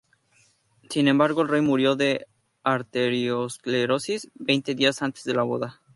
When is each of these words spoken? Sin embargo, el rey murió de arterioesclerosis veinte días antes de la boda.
Sin 0.89 1.07
embargo, 1.07 1.43
el 1.43 1.47
rey 1.47 1.61
murió 1.61 1.95
de 1.95 2.25
arterioesclerosis 2.63 4.31
veinte 4.33 4.73
días 4.73 5.03
antes 5.03 5.25
de 5.25 5.35
la 5.35 5.43
boda. 5.43 5.79